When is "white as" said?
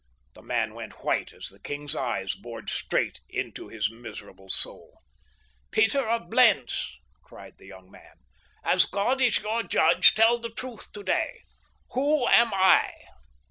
1.05-1.45